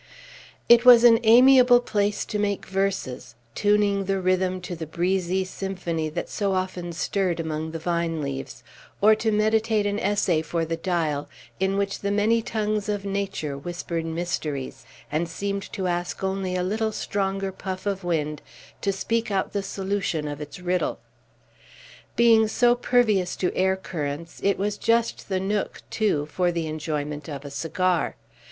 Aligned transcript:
It 0.67 0.83
was 0.83 1.03
an 1.03 1.19
admirable 1.23 1.79
place 1.79 2.25
to 2.25 2.39
make 2.39 2.65
verses, 2.65 3.35
tuning 3.53 4.05
the 4.05 4.19
rhythm 4.19 4.59
to 4.61 4.75
the 4.75 4.87
breezy 4.87 5.45
symphony 5.45 6.09
that 6.09 6.27
so 6.27 6.53
often 6.53 6.91
stirred 6.91 7.39
among 7.39 7.69
the 7.69 7.77
vine 7.77 8.19
leaves; 8.19 8.63
or 8.99 9.13
to 9.13 9.31
meditate 9.31 9.85
an 9.85 9.99
essay 9.99 10.41
for 10.41 10.65
"The 10.65 10.75
Dial," 10.75 11.29
in 11.59 11.77
which 11.77 11.99
the 11.99 12.09
many 12.09 12.41
tongues 12.41 12.89
of 12.89 13.05
Nature 13.05 13.55
whispered 13.55 14.03
mysteries, 14.07 14.87
and 15.11 15.29
seemed 15.29 15.71
to 15.73 15.85
ask 15.85 16.23
only 16.23 16.55
a 16.55 16.63
little 16.63 16.91
stronger 16.91 17.51
puff 17.51 17.85
of 17.85 18.03
wind 18.03 18.41
to 18.81 18.91
speak 18.91 19.29
out 19.29 19.53
the 19.53 19.61
solution 19.61 20.27
of 20.27 20.41
its 20.41 20.59
riddle. 20.59 20.97
Being 22.15 22.47
so 22.47 22.73
pervious 22.73 23.35
to 23.35 23.55
air 23.55 23.75
currents, 23.75 24.41
it 24.43 24.57
was 24.57 24.79
just 24.79 25.29
the 25.29 25.39
nook, 25.39 25.83
too, 25.91 26.25
for 26.25 26.51
the 26.51 26.65
enjoyment 26.65 27.29
of 27.29 27.45
a 27.45 27.51
cigar. 27.51 28.15